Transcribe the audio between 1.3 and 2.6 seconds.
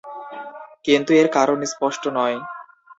কারণ স্পষ্ট নয়।